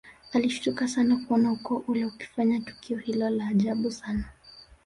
[0.33, 4.23] Alishtuka sana kuona ukoo ule ukifanya tukio hilo la ajabu sana